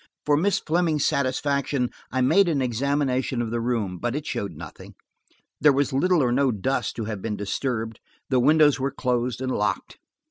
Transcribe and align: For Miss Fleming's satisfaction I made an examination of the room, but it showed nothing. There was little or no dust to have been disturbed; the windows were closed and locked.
For 0.25 0.35
Miss 0.35 0.57
Fleming's 0.57 1.05
satisfaction 1.05 1.91
I 2.11 2.21
made 2.21 2.49
an 2.49 2.59
examination 2.59 3.39
of 3.39 3.51
the 3.51 3.61
room, 3.61 3.99
but 3.99 4.15
it 4.15 4.25
showed 4.25 4.53
nothing. 4.53 4.95
There 5.59 5.71
was 5.71 5.93
little 5.93 6.23
or 6.23 6.31
no 6.31 6.51
dust 6.51 6.95
to 6.95 7.05
have 7.05 7.21
been 7.21 7.37
disturbed; 7.37 7.99
the 8.27 8.39
windows 8.39 8.79
were 8.79 8.89
closed 8.89 9.41
and 9.41 9.51
locked. 9.51 9.99